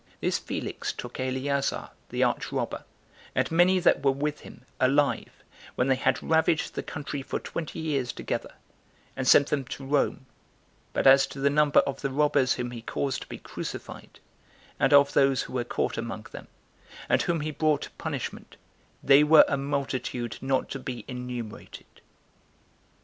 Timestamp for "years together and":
7.77-9.27